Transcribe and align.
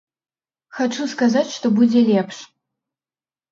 Хачу 0.77 1.05
сказаць, 1.13 1.45
што 1.59 1.73
будзе 1.77 2.05
лепш. 2.11 2.37